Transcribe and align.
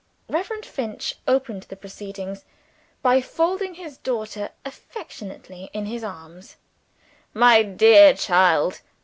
Reverend 0.27 0.65
Finch 0.65 1.17
opened 1.27 1.61
the 1.69 1.75
proceedings 1.75 2.43
by 3.03 3.21
folding 3.21 3.75
his 3.75 3.99
daughter 3.99 4.49
affectionately 4.65 5.69
in 5.73 5.85
his 5.85 6.03
arms. 6.03 6.55
"My 7.35 7.61
dear 7.61 8.15
child!" 8.15 8.81